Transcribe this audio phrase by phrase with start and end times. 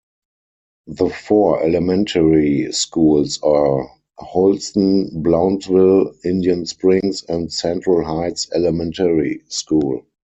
[0.87, 10.07] The four elementary schools are Holston, Blountville, Indian Springs, and Central Heights Elementary School.